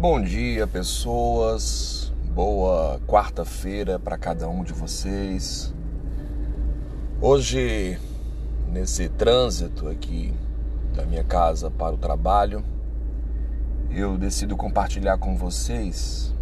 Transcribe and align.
Bom 0.00 0.18
dia, 0.22 0.66
pessoas. 0.66 2.10
Boa 2.34 2.98
quarta-feira 3.06 3.98
para 3.98 4.16
cada 4.16 4.48
um 4.48 4.64
de 4.64 4.72
vocês. 4.72 5.74
Hoje, 7.20 7.98
nesse 8.72 9.10
trânsito 9.10 9.88
aqui 9.88 10.32
da 10.96 11.04
minha 11.04 11.22
casa 11.22 11.70
para 11.70 11.92
o 11.92 11.98
trabalho, 11.98 12.64
eu 13.90 14.16
decido 14.16 14.56
compartilhar 14.56 15.18
com 15.18 15.36
vocês 15.36 16.34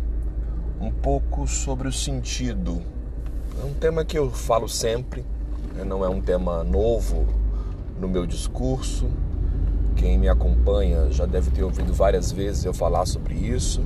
um 0.81 0.93
pouco 0.93 1.45
sobre 1.49 1.89
o 1.89 1.93
sentido. 1.93 2.81
É 3.61 3.65
um 3.65 3.75
tema 3.75 4.05
que 4.05 4.17
eu 4.17 4.31
falo 4.31 4.69
sempre, 4.69 5.27
né? 5.75 5.83
não 5.83 6.05
é 6.05 6.09
um 6.09 6.21
tema 6.21 6.63
novo 6.63 7.27
no 8.01 8.07
meu 8.07 8.25
discurso. 8.25 9.11
Quem 9.99 10.17
me 10.17 10.29
acompanha 10.29 11.11
já 11.11 11.27
deve 11.27 11.51
ter 11.51 11.65
ouvido 11.65 11.93
várias 11.93 12.31
vezes 12.31 12.65
eu 12.65 12.73
falar 12.73 13.05
sobre 13.05 13.35
isso. 13.35 13.83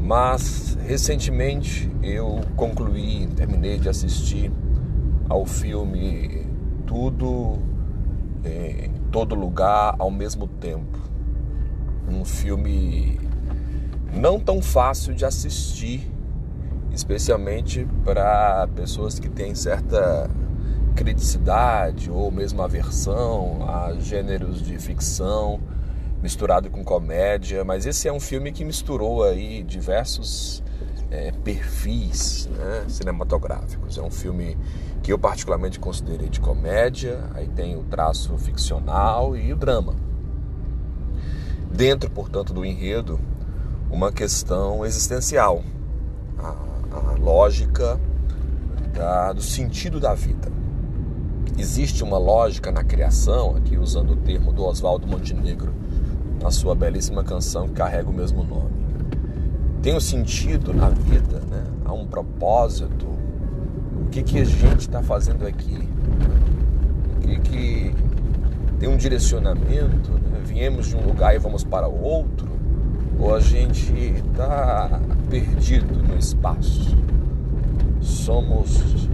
Mas 0.00 0.78
recentemente 0.86 1.90
eu 2.02 2.40
concluí, 2.56 3.26
terminei 3.36 3.78
de 3.78 3.90
assistir 3.90 4.50
ao 5.28 5.44
filme 5.44 6.46
Tudo 6.86 7.58
em 8.42 8.90
Todo 9.12 9.34
Lugar 9.34 9.94
ao 9.98 10.10
mesmo 10.10 10.46
tempo. 10.48 10.98
Um 12.08 12.24
filme 12.24 13.20
não 14.10 14.40
tão 14.40 14.62
fácil 14.62 15.12
de 15.12 15.26
assistir, 15.26 16.10
especialmente 16.90 17.86
para 18.06 18.66
pessoas 18.74 19.18
que 19.18 19.28
têm 19.28 19.54
certa 19.54 20.30
criticidade 20.98 22.10
ou 22.10 22.28
mesmo 22.28 22.60
aversão 22.60 23.64
a 23.68 23.94
gêneros 24.00 24.60
de 24.60 24.76
ficção 24.80 25.60
misturado 26.20 26.68
com 26.70 26.82
comédia, 26.82 27.64
mas 27.64 27.86
esse 27.86 28.08
é 28.08 28.12
um 28.12 28.18
filme 28.18 28.50
que 28.50 28.64
misturou 28.64 29.22
aí 29.22 29.62
diversos 29.62 30.60
é, 31.08 31.30
perfis 31.30 32.48
né, 32.50 32.84
cinematográficos. 32.88 33.96
É 33.96 34.02
um 34.02 34.10
filme 34.10 34.58
que 35.00 35.12
eu 35.12 35.18
particularmente 35.20 35.78
considerei 35.78 36.28
de 36.28 36.40
comédia, 36.40 37.20
aí 37.32 37.46
tem 37.46 37.76
o 37.76 37.84
traço 37.84 38.36
ficcional 38.36 39.36
e 39.36 39.52
o 39.52 39.56
drama. 39.56 39.94
Dentro, 41.70 42.10
portanto, 42.10 42.52
do 42.52 42.64
enredo, 42.64 43.20
uma 43.88 44.10
questão 44.10 44.84
existencial, 44.84 45.62
a, 46.36 46.56
a 46.90 47.12
lógica 47.12 48.00
da, 48.92 49.32
do 49.32 49.42
sentido 49.42 50.00
da 50.00 50.12
vida 50.12 50.58
existe 51.58 52.04
uma 52.04 52.18
lógica 52.18 52.70
na 52.70 52.84
criação, 52.84 53.56
aqui 53.56 53.76
usando 53.76 54.12
o 54.12 54.16
termo 54.16 54.52
do 54.52 54.64
Oswaldo 54.64 55.06
Montenegro, 55.06 55.74
na 56.40 56.50
sua 56.50 56.74
belíssima 56.74 57.24
canção 57.24 57.66
que 57.66 57.74
carrega 57.74 58.08
o 58.08 58.12
mesmo 58.12 58.44
nome. 58.44 58.78
Tem 59.82 59.94
um 59.94 60.00
sentido 60.00 60.72
na 60.72 60.88
vida, 60.88 61.40
né? 61.50 61.64
há 61.84 61.92
um 61.92 62.06
propósito. 62.06 63.06
O 64.00 64.08
que, 64.10 64.22
que 64.22 64.38
a 64.38 64.44
gente 64.44 64.80
está 64.80 65.02
fazendo 65.02 65.46
aqui? 65.46 65.88
O 67.16 67.20
que, 67.20 67.40
que 67.40 67.94
tem 68.78 68.88
um 68.88 68.96
direcionamento? 68.96 70.12
Né? 70.12 70.40
Viemos 70.44 70.86
de 70.86 70.96
um 70.96 71.04
lugar 71.06 71.34
e 71.34 71.38
vamos 71.38 71.64
para 71.64 71.88
o 71.88 72.00
outro? 72.00 72.48
Ou 73.18 73.34
a 73.34 73.40
gente 73.40 73.92
está 73.92 75.00
perdido 75.28 75.94
no 76.06 76.16
espaço? 76.16 76.96
Somos 78.00 79.07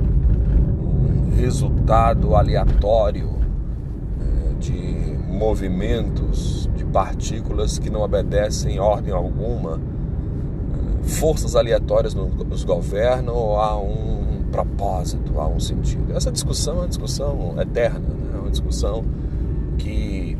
resultado 1.34 2.34
aleatório 2.34 3.30
é, 4.20 4.54
de 4.58 4.72
movimentos 5.28 6.68
de 6.76 6.84
partículas 6.84 7.78
que 7.78 7.90
não 7.90 8.00
obedecem 8.02 8.78
ordem 8.78 9.12
alguma, 9.12 9.80
é, 11.02 11.08
forças 11.08 11.56
aleatórias 11.56 12.14
nos 12.14 12.64
governam 12.64 13.34
ou 13.34 13.58
há 13.58 13.76
um 13.78 14.44
propósito, 14.50 15.40
há 15.40 15.48
um 15.48 15.58
sentido. 15.58 16.16
Essa 16.16 16.30
discussão 16.30 16.76
é 16.76 16.78
uma 16.78 16.88
discussão 16.88 17.54
eterna, 17.60 17.98
né? 17.98 18.30
é 18.34 18.38
uma 18.38 18.50
discussão 18.50 19.04
que 19.76 20.38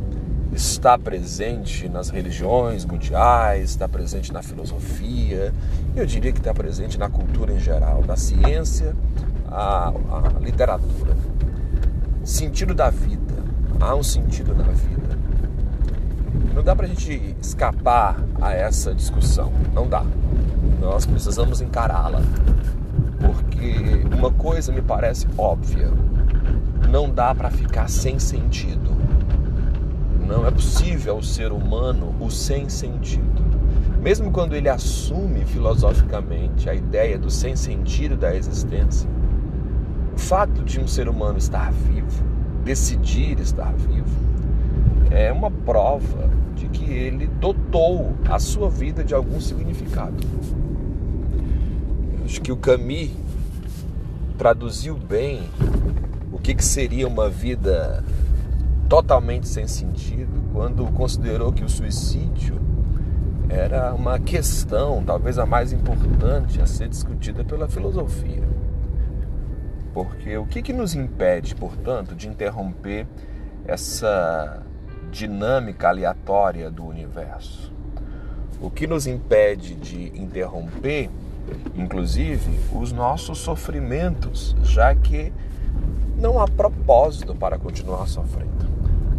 está 0.52 0.96
presente 0.96 1.88
nas 1.88 2.10
religiões 2.10 2.84
mundiais, 2.84 3.70
está 3.70 3.88
presente 3.88 4.32
na 4.32 4.40
filosofia, 4.40 5.52
eu 5.96 6.06
diria 6.06 6.32
que 6.32 6.38
está 6.38 6.54
presente 6.54 6.96
na 6.96 7.08
cultura 7.08 7.52
em 7.52 7.58
geral, 7.58 8.04
na 8.06 8.16
ciência 8.16 8.94
a, 9.54 9.88
a 9.88 10.40
literatura. 10.40 11.16
Sentido 12.24 12.74
da 12.74 12.90
vida. 12.90 13.34
Há 13.80 13.94
um 13.94 14.02
sentido 14.02 14.54
na 14.54 14.64
vida. 14.64 15.16
Não 16.52 16.62
dá 16.62 16.74
para 16.74 16.86
a 16.86 16.88
gente 16.88 17.36
escapar 17.40 18.16
a 18.40 18.52
essa 18.52 18.94
discussão. 18.94 19.52
Não 19.72 19.88
dá. 19.88 20.04
Nós 20.80 21.06
precisamos 21.06 21.60
encará-la. 21.60 22.20
Porque 23.20 24.04
uma 24.16 24.30
coisa 24.32 24.72
me 24.72 24.82
parece 24.82 25.26
óbvia. 25.38 25.90
Não 26.90 27.08
dá 27.08 27.34
para 27.34 27.50
ficar 27.50 27.88
sem 27.88 28.18
sentido. 28.18 28.92
Não 30.26 30.46
é 30.46 30.50
possível 30.50 31.16
ao 31.16 31.22
ser 31.22 31.52
humano 31.52 32.14
o 32.18 32.30
sem 32.30 32.68
sentido. 32.68 33.44
Mesmo 34.00 34.30
quando 34.30 34.54
ele 34.54 34.68
assume 34.68 35.44
filosoficamente 35.44 36.68
a 36.68 36.74
ideia 36.74 37.18
do 37.18 37.30
sem 37.30 37.56
sentido 37.56 38.16
da 38.16 38.34
existência, 38.34 39.08
fato 40.34 40.64
de 40.64 40.80
um 40.80 40.88
ser 40.88 41.08
humano 41.08 41.38
estar 41.38 41.70
vivo, 41.70 42.24
decidir 42.64 43.38
estar 43.38 43.72
vivo, 43.72 44.10
é 45.08 45.30
uma 45.30 45.48
prova 45.48 46.28
de 46.56 46.66
que 46.70 46.90
ele 46.90 47.28
dotou 47.28 48.14
a 48.28 48.40
sua 48.40 48.68
vida 48.68 49.04
de 49.04 49.14
algum 49.14 49.40
significado. 49.40 50.26
Acho 52.24 52.40
que 52.40 52.50
o 52.50 52.56
Camus 52.56 53.12
traduziu 54.36 54.96
bem 54.96 55.40
o 56.32 56.38
que, 56.40 56.52
que 56.52 56.64
seria 56.64 57.06
uma 57.06 57.28
vida 57.28 58.02
totalmente 58.88 59.46
sem 59.46 59.68
sentido 59.68 60.42
quando 60.52 60.84
considerou 60.94 61.52
que 61.52 61.62
o 61.62 61.68
suicídio 61.68 62.60
era 63.48 63.94
uma 63.94 64.18
questão, 64.18 65.00
talvez 65.06 65.38
a 65.38 65.46
mais 65.46 65.72
importante 65.72 66.60
a 66.60 66.66
ser 66.66 66.88
discutida 66.88 67.44
pela 67.44 67.68
filosofia. 67.68 68.63
Porque 69.94 70.36
o 70.36 70.44
que, 70.44 70.60
que 70.60 70.72
nos 70.72 70.96
impede, 70.96 71.54
portanto, 71.54 72.16
de 72.16 72.26
interromper 72.26 73.06
essa 73.64 74.60
dinâmica 75.12 75.88
aleatória 75.88 76.68
do 76.68 76.84
universo? 76.84 77.72
O 78.60 78.68
que 78.68 78.88
nos 78.88 79.06
impede 79.06 79.76
de 79.76 80.08
interromper, 80.20 81.08
inclusive, 81.76 82.58
os 82.72 82.90
nossos 82.90 83.38
sofrimentos, 83.38 84.56
já 84.64 84.92
que 84.96 85.32
não 86.18 86.40
há 86.40 86.48
propósito 86.48 87.32
para 87.32 87.56
continuar 87.56 88.08
sofrendo. 88.08 88.50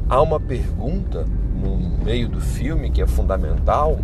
Há 0.10 0.22
uma 0.22 0.40
pergunta 0.42 1.26
no 1.56 1.78
meio 2.04 2.28
do 2.28 2.42
filme 2.42 2.92
que 2.92 3.02
é 3.02 3.08
fundamental, 3.08 3.98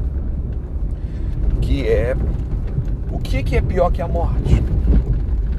que 1.61 1.85
é 1.88 2.15
o 3.11 3.19
que 3.19 3.55
é 3.55 3.61
pior 3.61 3.91
que 3.91 4.01
a 4.01 4.07
morte? 4.07 4.63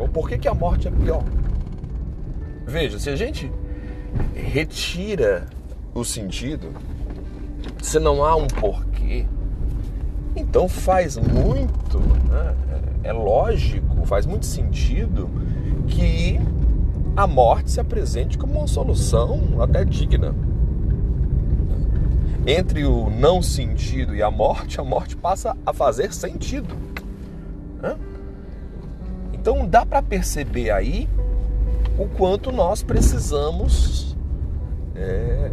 Ou 0.02 0.08
por 0.08 0.28
que, 0.28 0.36
que 0.36 0.48
a 0.48 0.54
morte 0.54 0.88
é 0.88 0.90
pior? 0.90 1.22
Veja, 2.66 2.98
se 2.98 3.08
a 3.08 3.14
gente 3.14 3.52
retira 4.34 5.46
o 5.94 6.04
sentido, 6.04 6.72
se 7.80 8.00
não 8.00 8.24
há 8.24 8.34
um 8.34 8.48
porquê, 8.48 9.26
então 10.34 10.68
faz 10.68 11.16
muito, 11.16 12.00
né? 12.28 12.56
é 13.04 13.12
lógico, 13.12 14.04
faz 14.04 14.26
muito 14.26 14.44
sentido 14.44 15.30
que 15.86 16.40
a 17.14 17.28
morte 17.28 17.70
se 17.70 17.78
apresente 17.78 18.36
como 18.36 18.58
uma 18.58 18.66
solução 18.66 19.62
até 19.62 19.84
digna. 19.84 20.34
Entre 22.44 22.84
o 22.84 23.08
não 23.08 23.40
sentido 23.40 24.16
e 24.16 24.22
a 24.22 24.32
morte, 24.32 24.80
a 24.80 24.84
morte 24.84 25.16
passa 25.16 25.56
a 25.64 25.72
fazer 25.72 26.12
sentido. 26.12 26.91
Então 29.42 29.66
dá 29.66 29.84
para 29.84 30.00
perceber 30.00 30.70
aí 30.70 31.08
o 31.98 32.06
quanto 32.06 32.52
nós 32.52 32.80
precisamos 32.80 34.16
é, 34.94 35.50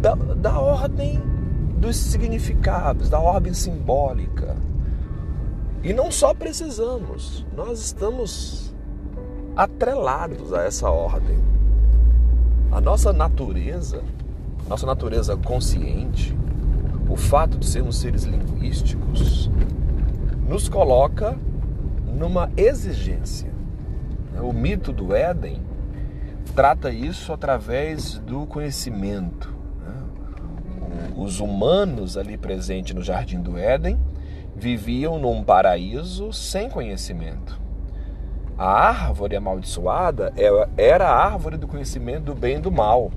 da, 0.00 0.14
da 0.14 0.58
ordem 0.58 1.20
dos 1.76 1.98
significados, 1.98 3.10
da 3.10 3.20
ordem 3.20 3.52
simbólica. 3.52 4.56
E 5.82 5.92
não 5.92 6.10
só 6.10 6.32
precisamos, 6.32 7.44
nós 7.54 7.78
estamos 7.78 8.74
atrelados 9.54 10.54
a 10.54 10.62
essa 10.62 10.88
ordem. 10.88 11.36
A 12.72 12.80
nossa 12.80 13.12
natureza, 13.12 14.02
nossa 14.66 14.86
natureza 14.86 15.36
consciente, 15.36 16.34
o 17.06 17.16
fato 17.16 17.58
de 17.58 17.66
sermos 17.66 17.98
seres 17.98 18.22
linguísticos, 18.22 19.50
nos 20.48 20.70
coloca 20.70 21.36
numa 22.14 22.50
exigência. 22.56 23.52
O 24.40 24.52
mito 24.52 24.92
do 24.92 25.14
Éden 25.14 25.60
trata 26.54 26.90
isso 26.90 27.32
através 27.32 28.18
do 28.18 28.46
conhecimento. 28.46 29.52
Né? 29.80 31.12
os 31.16 31.40
humanos 31.40 32.16
ali 32.16 32.36
presentes 32.36 32.94
no 32.94 33.02
jardim 33.02 33.40
do 33.40 33.58
Éden 33.58 33.98
viviam 34.54 35.18
num 35.18 35.42
paraíso 35.42 36.32
sem 36.32 36.68
conhecimento. 36.68 37.60
A 38.56 38.66
árvore 38.66 39.34
amaldiçoada 39.34 40.32
era 40.76 41.08
a 41.08 41.24
árvore 41.26 41.56
do 41.56 41.66
conhecimento 41.66 42.26
do 42.26 42.34
bem 42.34 42.58
e 42.58 42.60
do 42.60 42.70
mal. 42.70 43.10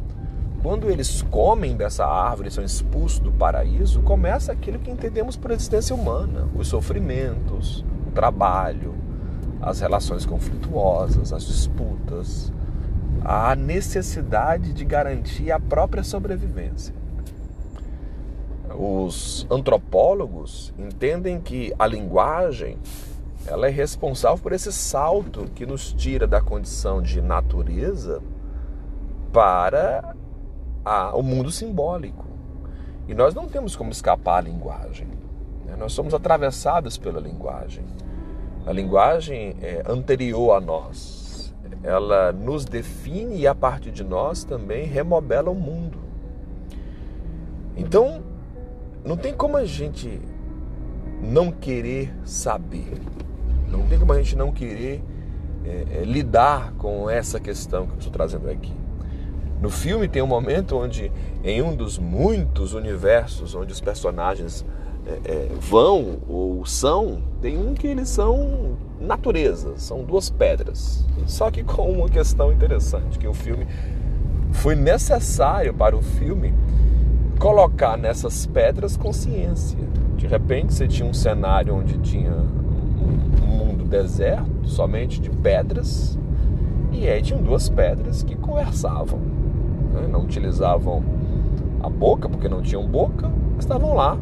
Quando 0.64 0.90
eles 0.90 1.22
comem 1.22 1.78
dessa 1.78 2.06
árvore, 2.06 2.50
são 2.50 2.64
expulsos 2.64 3.20
do 3.20 3.32
paraíso, 3.32 4.02
começa 4.02 4.52
aquilo 4.52 4.80
que 4.80 4.90
entendemos 4.90 5.38
por 5.38 5.52
existência 5.52 5.96
humana: 5.96 6.48
os 6.56 6.68
sofrimentos, 6.68 7.86
trabalho, 8.18 8.96
as 9.62 9.80
relações 9.80 10.25
conflituosas, 10.25 11.31
as 11.31 11.46
disputas, 11.46 12.52
a 13.24 13.56
necessidade 13.56 14.74
de 14.74 14.84
garantir 14.84 15.52
a 15.52 15.60
própria 15.60 16.04
sobrevivência. 16.04 16.96
Os 18.75 19.46
antropólogos 19.52 20.74
entendem 20.80 21.40
que 21.40 21.72
a 21.78 21.86
linguagem 21.86 22.80
ela 23.46 23.68
é 23.68 23.69
responsável 23.69 24.40
por 24.40 24.52
esse 24.52 24.74
salto 24.74 25.46
que 25.54 25.68
nos 25.68 25.94
tira 25.94 26.25
da 26.25 26.42
condição 26.42 27.04
de 27.04 27.22
natureza 27.22 28.20
para 29.31 30.16
a, 30.84 31.16
o 31.16 31.22
mundo 31.22 31.52
simbólico. 31.52 32.25
E 33.08 33.13
nós 33.13 33.36
não 33.36 33.48
temos 33.48 33.75
como 33.75 33.92
escapar 33.92 34.40
à 34.40 34.42
linguagem. 34.42 35.08
Né? 35.68 35.75
Nós 35.78 35.94
somos 35.94 36.14
atravessados 36.14 36.98
pela 36.98 37.19
linguagem. 37.19 37.84
A 38.66 38.72
linguagem 38.72 39.56
é 39.62 39.84
anterior 39.88 40.56
a 40.56 40.62
nós. 40.62 41.54
Ela 41.84 42.31
nos 42.31 42.66
define 42.66 43.38
e 43.38 43.48
a 43.48 43.54
partir 43.54 43.92
de 43.92 44.04
nós 44.04 44.44
também 44.44 44.86
remodela 44.86 45.52
o 45.52 45.56
mundo. 45.56 46.00
Então, 47.75 48.24
não 49.06 49.16
tem 49.16 49.34
como 49.34 49.56
a 49.56 49.66
gente 49.66 50.19
não 51.22 51.52
querer 51.52 52.13
saber. 52.25 53.00
Não 53.70 53.86
tem 53.88 54.00
como 54.00 54.12
a 54.13 54.18
gente 54.18 54.36
não 54.36 54.52
querer 54.52 55.04
é, 55.63 56.00
é, 56.00 56.04
lidar 56.04 56.74
com 56.74 57.10
essa 57.10 57.40
questão 57.40 57.86
que 57.86 57.94
eu 57.94 57.98
estou 57.98 58.12
trazendo 58.12 58.50
aqui. 58.50 58.74
No 59.62 59.70
filme 59.70 60.08
tem 60.08 60.22
um 60.22 60.28
momento 60.28 60.78
onde, 60.78 61.12
em 61.44 61.62
um 61.62 61.75
dos 61.75 61.98
muitos 61.98 62.74
universos 62.74 63.56
onde 63.56 63.74
os 63.74 63.81
personagens 63.81 64.66
é, 65.07 65.31
é, 65.31 65.50
vão 65.59 66.18
ou 66.27 66.65
são, 66.65 67.19
tem 67.42 67.57
um 67.57 67.74
que 67.74 67.88
eles 67.88 68.09
são 68.09 68.77
natureza, 69.00 69.74
são 69.77 70.04
duas 70.04 70.30
pedras. 70.30 71.06
Só 71.25 71.50
que 71.50 71.63
com 71.63 71.89
uma 71.89 72.09
questão 72.09 72.51
interessante, 72.51 73.18
que 73.18 73.27
o 73.27 73.33
filme 73.33 73.65
foi 74.51 74.75
necessário 74.75 75.74
para 75.74 75.95
o 75.95 76.01
filme 76.01 76.54
colocar 77.39 77.98
nessas 77.98 78.45
pedras 78.45 78.98
consciência. 78.98 79.77
De 80.15 80.27
repente 80.27 80.74
você 80.74 80.88
tinha 80.88 81.07
um 81.07 81.13
cenário 81.13 81.75
onde 81.75 81.98
tinha 82.00 82.33
deserto, 83.88 84.68
somente 84.68 85.19
de 85.19 85.30
pedras, 85.30 86.18
e 86.92 87.07
aí 87.07 87.21
tinham 87.21 87.42
duas 87.42 87.69
pedras 87.69 88.21
que 88.21 88.36
conversavam. 88.36 89.19
Né? 89.94 90.07
Não 90.12 90.24
utilizavam 90.24 91.03
a 91.81 91.89
boca, 91.89 92.27
porque 92.27 92.50
não 92.50 92.62
tinham 92.62 92.86
boca, 92.86 93.31
estavam 93.57 93.95
lá, 93.95 94.18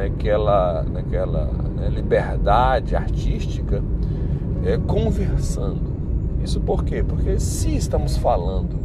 naquela, 0.00 0.82
naquela 0.84 1.44
né, 1.46 1.88
liberdade 1.90 2.96
artística, 2.96 3.82
é, 4.64 4.78
conversando. 4.78 5.90
Isso 6.42 6.60
por 6.60 6.84
quê? 6.84 7.02
Porque 7.02 7.38
se 7.38 7.76
estamos 7.76 8.16
falando 8.16 8.78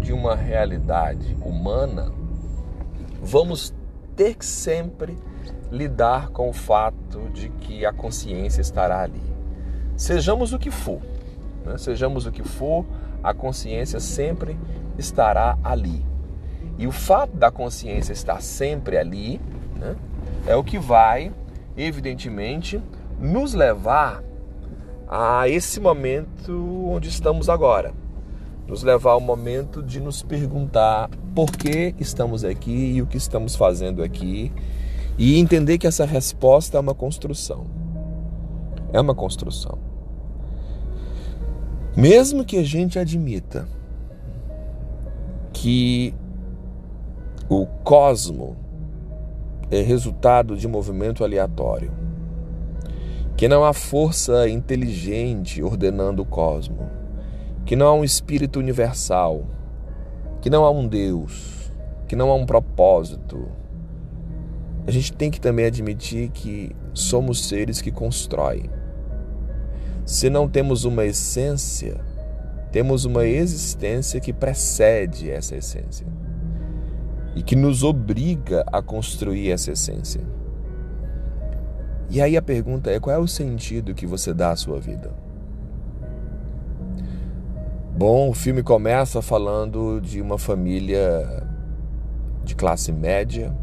de 0.00 0.12
uma 0.12 0.34
realidade 0.34 1.36
humana, 1.44 2.10
vamos 3.22 3.74
ter 4.16 4.34
que 4.34 4.44
sempre 4.44 5.18
lidar 5.70 6.30
com 6.30 6.48
o 6.48 6.52
fato 6.52 7.28
de 7.32 7.48
que 7.50 7.84
a 7.84 7.92
consciência 7.92 8.60
estará 8.60 9.02
ali. 9.02 9.22
Sejamos 9.96 10.52
o 10.52 10.58
que 10.58 10.70
for, 10.70 11.00
né? 11.64 11.76
sejamos 11.76 12.26
o 12.26 12.32
que 12.32 12.42
for, 12.42 12.86
a 13.22 13.34
consciência 13.34 14.00
sempre 14.00 14.58
estará 14.98 15.58
ali. 15.62 16.04
E 16.78 16.86
o 16.86 16.92
fato 16.92 17.36
da 17.36 17.50
consciência 17.50 18.12
estar 18.12 18.40
sempre 18.42 18.96
ali 18.96 19.40
né, 19.76 19.94
é 20.46 20.56
o 20.56 20.64
que 20.64 20.78
vai, 20.78 21.32
evidentemente, 21.76 22.80
nos 23.18 23.54
levar 23.54 24.22
a 25.08 25.48
esse 25.48 25.80
momento 25.80 26.88
onde 26.88 27.08
estamos 27.08 27.48
agora. 27.48 27.92
Nos 28.66 28.82
levar 28.82 29.12
ao 29.12 29.20
momento 29.20 29.82
de 29.82 30.00
nos 30.00 30.22
perguntar 30.22 31.10
por 31.34 31.50
que 31.50 31.94
estamos 31.98 32.44
aqui 32.44 32.92
e 32.94 33.02
o 33.02 33.06
que 33.06 33.16
estamos 33.16 33.54
fazendo 33.54 34.02
aqui 34.02 34.52
e 35.18 35.38
entender 35.38 35.78
que 35.78 35.86
essa 35.86 36.04
resposta 36.04 36.76
é 36.76 36.80
uma 36.80 36.94
construção. 36.94 37.66
É 38.92 39.00
uma 39.00 39.14
construção. 39.14 39.78
Mesmo 41.96 42.44
que 42.44 42.56
a 42.56 42.64
gente 42.64 42.98
admita 42.98 43.68
que 45.52 46.14
o 47.48 47.66
cosmo 47.66 48.56
é 49.72 49.80
resultado 49.80 50.54
de 50.54 50.68
movimento 50.68 51.24
aleatório, 51.24 51.90
que 53.34 53.48
não 53.48 53.64
há 53.64 53.72
força 53.72 54.46
inteligente 54.46 55.62
ordenando 55.62 56.20
o 56.20 56.26
cosmo, 56.26 56.90
que 57.64 57.74
não 57.74 57.86
há 57.86 57.94
um 57.94 58.04
espírito 58.04 58.58
universal, 58.58 59.46
que 60.42 60.50
não 60.50 60.66
há 60.66 60.70
um 60.70 60.86
Deus, 60.86 61.72
que 62.06 62.14
não 62.14 62.30
há 62.30 62.34
um 62.34 62.44
propósito, 62.44 63.48
a 64.86 64.90
gente 64.90 65.10
tem 65.10 65.30
que 65.30 65.40
também 65.40 65.64
admitir 65.64 66.28
que 66.28 66.76
somos 66.92 67.48
seres 67.48 67.80
que 67.80 67.90
constroem. 67.90 68.68
Se 70.04 70.28
não 70.28 70.46
temos 70.46 70.84
uma 70.84 71.06
essência, 71.06 71.98
temos 72.70 73.06
uma 73.06 73.24
existência 73.24 74.20
que 74.20 74.34
precede 74.34 75.30
essa 75.30 75.56
essência 75.56 76.06
e 77.34 77.42
que 77.42 77.56
nos 77.56 77.82
obriga 77.82 78.64
a 78.72 78.82
construir 78.82 79.50
essa 79.50 79.72
essência. 79.72 80.20
E 82.10 82.20
aí 82.20 82.36
a 82.36 82.42
pergunta 82.42 82.90
é: 82.90 83.00
qual 83.00 83.16
é 83.16 83.18
o 83.18 83.26
sentido 83.26 83.94
que 83.94 84.06
você 84.06 84.34
dá 84.34 84.50
à 84.50 84.56
sua 84.56 84.78
vida? 84.78 85.12
Bom, 87.96 88.30
o 88.30 88.34
filme 88.34 88.62
começa 88.62 89.22
falando 89.22 90.00
de 90.00 90.20
uma 90.20 90.38
família 90.38 91.46
de 92.44 92.54
classe 92.54 92.90
média 92.90 93.54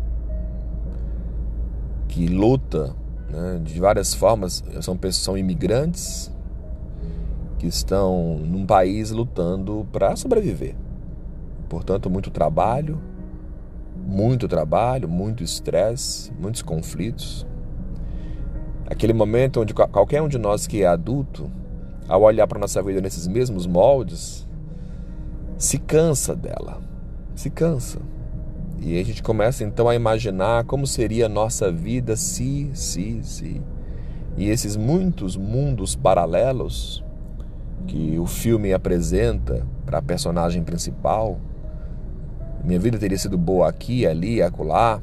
que 2.08 2.28
luta 2.28 2.96
né, 3.30 3.60
de 3.64 3.80
várias 3.80 4.14
formas, 4.14 4.64
são 4.82 4.98
pessoas 4.98 5.24
são 5.24 5.38
imigrantes 5.38 6.32
que 7.58 7.68
estão 7.68 8.38
num 8.38 8.66
país 8.66 9.12
lutando 9.12 9.86
para 9.92 10.16
sobreviver. 10.16 10.76
Portanto, 11.68 12.10
muito 12.10 12.32
trabalho, 12.32 13.00
muito 14.10 14.48
trabalho, 14.48 15.08
muito 15.08 15.44
estresse, 15.44 16.32
muitos 16.34 16.64
conflitos. 16.64 17.46
Aquele 18.88 19.14
momento 19.14 19.62
onde 19.62 19.74
qualquer 19.74 20.20
um 20.22 20.28
de 20.28 20.40
nós 20.40 20.66
que 20.66 20.82
é 20.82 20.88
adulto, 20.88 21.50
ao 22.08 22.24
olhar 22.24 22.48
para 22.48 22.58
nossa 22.58 22.82
vida 22.82 23.00
nesses 23.00 23.28
mesmos 23.28 23.68
moldes, 23.68 24.48
se 25.58 25.78
cansa 25.78 26.36
dela, 26.36 26.82
se 27.36 27.52
cansa. 27.52 28.00
E 28.80 29.00
a 29.00 29.06
gente 29.06 29.22
começa 29.22 29.64
então 29.64 29.88
a 29.88 29.94
imaginar 29.94 30.64
como 30.64 30.88
seria 30.88 31.28
a 31.28 31.30
nossa 31.30 31.72
vida 31.72 32.16
se, 32.16 32.72
se, 32.74 33.22
se. 33.22 33.62
E 34.36 34.50
esses 34.50 34.76
muitos 34.76 35.38
mundos 35.38 35.96
paralelos 35.96 37.04
que 37.86 38.18
o 38.18 38.26
filme 38.26 38.74
apresenta 38.74 39.68
para 39.86 40.00
a 40.00 40.02
personagem 40.02 40.64
principal. 40.64 41.40
Minha 42.64 42.80
vida 42.80 42.98
teria 42.98 43.18
sido 43.18 43.38
boa 43.38 43.70
aqui, 43.70 44.06
ali, 44.06 44.42
acolá. 44.42 45.02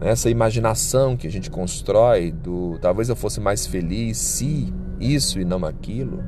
Essa 0.00 0.30
imaginação 0.30 1.16
que 1.16 1.26
a 1.26 1.30
gente 1.30 1.50
constrói 1.50 2.30
do 2.30 2.78
talvez 2.80 3.08
eu 3.08 3.16
fosse 3.16 3.40
mais 3.40 3.66
feliz 3.66 4.16
se 4.18 4.72
isso 5.00 5.40
e 5.40 5.44
não 5.44 5.64
aquilo. 5.64 6.22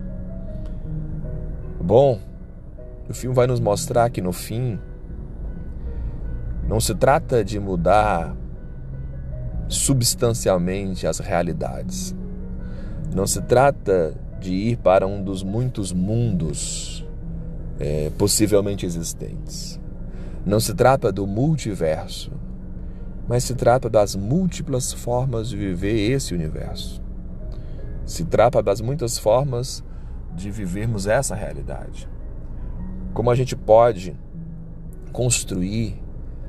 Bom, 1.81 2.21
o 3.09 3.15
filme 3.15 3.35
vai 3.35 3.47
nos 3.47 3.61
mostrar 3.61 4.11
que 4.11 4.21
no 4.21 4.33
fim 4.33 4.79
não 6.67 6.81
se 6.81 6.95
trata 6.95 7.45
de 7.45 7.59
mudar 7.59 8.37
substancialmente 9.69 11.07
as 11.07 11.19
realidades. 11.19 12.15
Não 13.15 13.27
se 13.27 13.43
trata 13.43 14.15
de 14.41 14.53
ir 14.53 14.77
para 14.77 15.07
um 15.07 15.23
dos 15.23 15.43
muitos 15.43 15.93
mundos 15.93 17.05
é, 17.81 18.11
possivelmente 18.19 18.85
existentes. 18.85 19.81
Não 20.45 20.61
se 20.61 20.75
trata 20.75 21.11
do 21.11 21.27
multiverso, 21.27 22.31
mas 23.27 23.45
se 23.45 23.55
trata 23.55 23.89
das 23.89 24.15
múltiplas 24.15 24.93
formas 24.93 25.49
de 25.49 25.57
viver 25.57 26.11
esse 26.11 26.35
universo. 26.35 27.03
Se 28.05 28.25
trata 28.25 28.63
das 28.63 28.81
muitas 28.81 29.19
formas 29.19 29.83
de 30.35 30.51
vivermos 30.51 31.07
essa 31.07 31.35
realidade. 31.35 32.09
Como 33.15 33.31
a 33.31 33.35
gente 33.35 33.57
pode 33.57 34.17
construir 35.13 36.01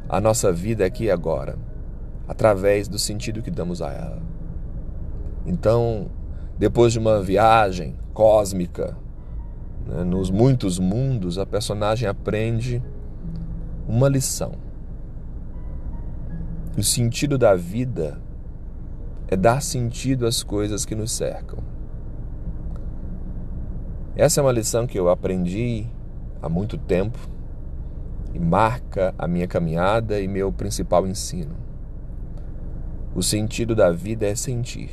a 0.09 0.19
nossa 0.19 0.51
vida 0.51 0.85
aqui 0.85 1.05
e 1.05 1.11
agora, 1.11 1.57
através 2.27 2.87
do 2.87 2.99
sentido 2.99 3.41
que 3.41 3.51
damos 3.51 3.81
a 3.81 3.91
ela. 3.91 4.21
Então, 5.45 6.11
depois 6.57 6.93
de 6.93 6.99
uma 6.99 7.21
viagem 7.21 7.95
cósmica, 8.13 8.97
nos 10.05 10.29
muitos 10.29 10.79
mundos, 10.79 11.37
a 11.37 11.45
personagem 11.45 12.07
aprende 12.07 12.81
uma 13.87 14.07
lição. 14.07 14.53
O 16.77 16.81
sentido 16.81 17.37
da 17.37 17.53
vida 17.55 18.21
é 19.27 19.35
dar 19.35 19.61
sentido 19.61 20.25
às 20.25 20.43
coisas 20.43 20.85
que 20.85 20.95
nos 20.95 21.11
cercam. 21.11 21.59
Essa 24.15 24.39
é 24.39 24.43
uma 24.43 24.51
lição 24.51 24.87
que 24.87 24.97
eu 24.97 25.09
aprendi 25.09 25.87
há 26.41 26.47
muito 26.47 26.77
tempo 26.77 27.19
e 28.33 28.39
marca 28.39 29.13
a 29.17 29.27
minha 29.27 29.47
caminhada 29.47 30.21
e 30.21 30.27
meu 30.27 30.51
principal 30.53 31.05
ensino. 31.05 31.55
O 33.13 33.21
sentido 33.21 33.75
da 33.75 33.91
vida 33.91 34.25
é 34.25 34.35
sentir. 34.35 34.91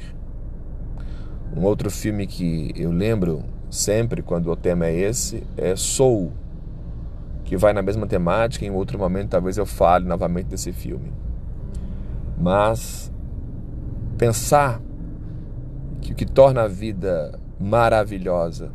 Um 1.57 1.63
outro 1.63 1.89
filme 1.89 2.27
que 2.27 2.73
eu 2.75 2.91
lembro 2.91 3.45
sempre 3.71 4.23
quando 4.23 4.51
o 4.51 4.57
tema 4.57 4.87
é 4.87 4.95
esse 4.95 5.45
é 5.57 5.77
Soul, 5.77 6.33
que 7.45 7.57
vai 7.57 7.73
na 7.73 7.83
mesma 7.83 8.07
temática. 8.07 8.65
Em 8.65 8.71
outro 8.71 8.99
momento, 8.99 9.31
talvez 9.31 9.57
eu 9.57 9.67
fale 9.67 10.07
novamente 10.07 10.47
desse 10.47 10.73
filme. 10.73 11.13
Mas 12.37 13.13
pensar 14.17 14.81
que 16.01 16.13
o 16.13 16.15
que 16.15 16.27
torna 16.27 16.63
a 16.63 16.69
vida 16.69 17.39
maravilhosa 17.59 18.71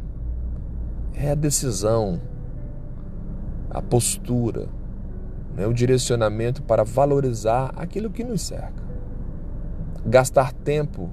é 1.14 1.32
a 1.32 1.36
decisão, 1.36 2.20
a 3.70 3.82
postura, 3.82 4.68
né, 5.56 5.66
o 5.68 5.74
direcionamento 5.74 6.62
para 6.64 6.84
valorizar 6.84 7.74
aquilo 7.76 8.10
que 8.10 8.24
nos 8.24 8.42
cerca. 8.42 8.84
Gastar 10.06 10.52
tempo 10.52 11.10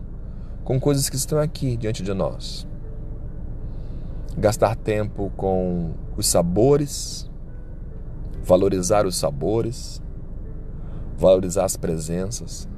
com 0.64 0.80
coisas 0.80 1.08
que 1.08 1.16
estão 1.16 1.38
aqui 1.38 1.76
diante 1.76 2.02
de 2.02 2.12
nós. 2.12 2.66
Gastar 4.38 4.76
tempo 4.76 5.30
com 5.36 5.92
os 6.16 6.26
sabores, 6.26 7.30
valorizar 8.42 9.06
os 9.06 9.16
sabores, 9.16 10.00
valorizar 11.16 11.64
as 11.64 11.76
presenças, 11.76 12.68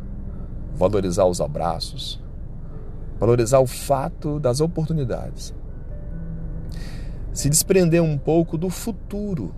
valorizar 0.74 1.26
os 1.26 1.40
abraços, 1.40 2.22
valorizar 3.18 3.60
o 3.60 3.66
fato 3.66 4.40
das 4.40 4.60
oportunidades. 4.60 5.54
Se 7.32 7.48
desprender 7.48 8.02
um 8.02 8.18
pouco 8.18 8.58
do 8.58 8.68
futuro 8.68 9.54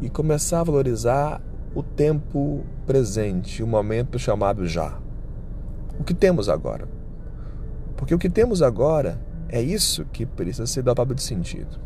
e 0.00 0.10
começar 0.10 0.60
a 0.60 0.64
valorizar 0.64 1.40
o 1.74 1.82
tempo 1.82 2.64
presente, 2.86 3.62
o 3.62 3.66
momento 3.66 4.18
chamado 4.18 4.66
já. 4.66 4.98
O 5.98 6.04
que 6.04 6.12
temos 6.12 6.48
agora? 6.48 6.88
Porque 7.96 8.14
o 8.14 8.18
que 8.18 8.28
temos 8.28 8.60
agora 8.62 9.20
é 9.50 9.60
isso 9.60 10.04
que 10.12 10.24
precisa 10.24 10.66
ser 10.66 10.82
dotado 10.82 11.14
de 11.14 11.22
sentido. 11.22 11.78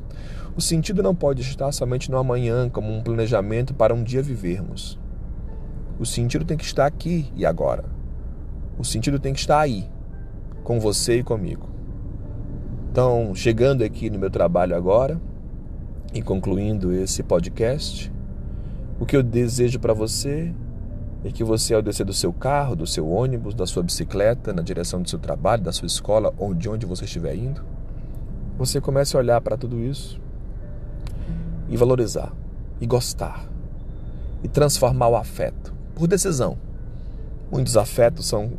O 0.57 0.61
sentido 0.61 1.03
não 1.03 1.15
pode 1.15 1.43
estar 1.43 1.73
somente 1.73 2.11
no 2.11 2.19
amanhã, 2.19 2.69
como 2.69 2.93
um 2.93 3.03
planejamento 3.03 3.75
para 3.75 3.95
um 3.95 4.05
dia 4.05 4.23
vivermos. 4.23 4.99
O 5.99 6.07
sentido 6.07 6.45
tem 6.45 6.57
que 6.57 6.65
estar 6.65 6.87
aqui 6.87 7.33
e 7.35 7.45
agora. 7.45 7.85
O 8.79 8.85
sentido 8.85 9.19
tem 9.19 9.33
que 9.33 9.41
estar 9.41 9.61
aí, 9.61 9.89
com 10.63 10.79
você 10.79 11.19
e 11.19 11.23
comigo. 11.23 11.69
Então, 12.91 13.35
chegando 13.35 13.83
aqui 13.83 14.09
no 14.11 14.19
meu 14.19 14.31
trabalho 14.31 14.77
agora 14.77 15.21
e 16.13 16.23
concluindo 16.23 16.93
esse 16.93 17.23
podcast, 17.23 18.13
o 19.01 19.07
que 19.07 19.17
eu 19.17 19.23
desejo 19.23 19.81
para 19.81 19.93
você 19.93 20.55
é 21.25 21.31
que 21.31 21.43
você, 21.43 21.73
ao 21.73 21.81
descer 21.81 22.05
do 22.05 22.13
seu 22.13 22.33
carro, 22.33 22.77
do 22.77 22.87
seu 22.87 23.09
ônibus, 23.09 23.55
da 23.55 23.67
sua 23.67 23.83
bicicleta, 23.83 24.53
na 24.53 24.61
direção 24.61 25.01
do 25.01 25.09
seu 25.09 25.19
trabalho, 25.19 25.63
da 25.63 25.73
sua 25.73 25.87
escola 25.87 26.35
ou 26.37 26.53
de 26.53 26.69
onde 26.69 26.85
você 26.85 27.07
estiver 27.07 27.35
indo, 27.35 27.65
você 28.59 28.79
comece 28.79 29.17
a 29.17 29.21
olhar 29.21 29.41
para 29.41 29.57
tudo 29.57 29.81
isso 29.81 30.21
e 31.69 31.77
valorizar, 31.79 32.31
e 32.79 32.87
gostar, 32.87 33.49
e 34.43 34.49
transformar 34.49 35.09
o 35.09 35.17
afeto 35.17 35.73
por 35.95 36.07
decisão. 36.07 36.59
Muitos 37.51 37.77
afetos 37.77 38.27
são 38.27 38.53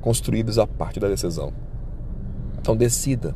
construídos 0.00 0.58
a 0.58 0.66
partir 0.66 0.98
da 0.98 1.08
decisão. 1.08 1.52
Então 2.58 2.74
decida. 2.74 3.34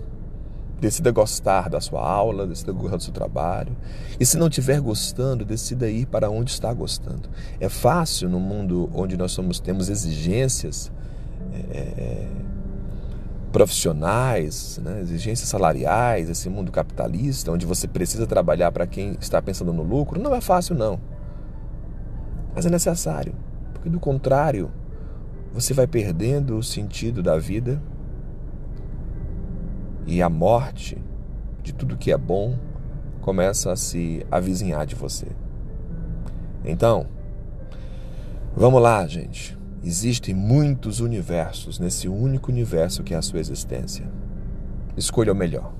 Decida 0.81 1.11
gostar 1.11 1.71
da 1.71 1.81
sua 1.81 2.07
aula, 2.07 2.47
decida 2.47 2.71
gostar 2.73 2.97
do 2.97 3.03
seu 3.03 3.13
trabalho. 3.13 3.75
E 4.21 4.27
se 4.27 4.37
não 4.37 4.49
estiver 4.49 4.81
gostando, 4.81 5.45
decida 5.45 5.89
ir 5.89 6.07
para 6.07 6.29
onde 6.29 6.51
está 6.51 6.73
gostando. 6.73 7.29
É 7.59 7.69
fácil 7.69 8.29
no 8.29 8.39
mundo 8.39 8.91
onde 8.95 9.17
nós 9.17 9.33
somos, 9.33 9.59
temos 9.59 9.89
exigências 9.89 10.93
é, 11.71 12.27
profissionais, 13.57 14.79
né, 14.85 15.01
exigências 15.01 15.49
salariais, 15.49 16.29
esse 16.29 16.47
mundo 16.51 16.71
capitalista, 16.71 17.51
onde 17.51 17.65
você 17.65 17.89
precisa 17.89 18.27
trabalhar 18.27 18.71
para 18.71 18.87
quem 18.87 19.17
está 19.19 19.41
pensando 19.41 19.73
no 19.73 19.83
lucro. 19.83 20.21
Não 20.21 20.35
é 20.35 20.43
fácil, 20.43 20.75
não. 20.75 21.01
Mas 22.55 22.67
é 22.67 22.71
necessário, 22.71 23.35
porque 23.73 23.89
do 23.89 23.99
contrário, 23.99 24.71
você 25.55 25.73
vai 25.73 25.87
perdendo 25.87 26.59
o 26.59 26.63
sentido 26.63 27.23
da 27.23 27.39
vida 27.39 27.81
e 30.07 30.23
a 30.23 30.29
morte 30.29 30.97
de 31.63 31.75
tudo 31.75 31.97
que 31.97 32.13
é 32.13 32.17
bom 32.17 32.57
começa 33.21 33.73
a 33.73 33.77
se 33.77 34.25
avizinhar 34.31 34.87
de 34.87 34.95
você. 34.95 35.27
Então, 36.65 37.07
vamos 38.57 38.81
lá, 38.81 39.07
gente. 39.07 39.57
Existem 39.83 40.35
muitos 40.35 41.01
universos 41.01 41.79
nesse 41.79 42.09
único 42.09 42.51
universo 42.51 43.03
que 43.03 43.15
é 43.15 43.17
a 43.17 43.23
sua 43.23 43.41
existência. 43.41 44.09
Escolha 44.97 45.33
o 45.33 45.37
melhor. 45.37 45.76